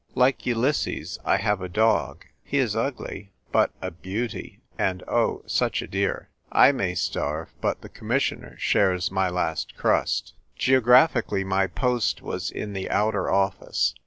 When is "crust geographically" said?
9.77-11.43